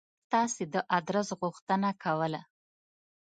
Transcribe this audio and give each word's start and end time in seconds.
ما 0.03 0.07
ستاسې 0.27 0.63
د 0.73 0.75
آدرس 0.97 1.29
غوښتنه 1.41 1.89
کوله. 2.03 2.41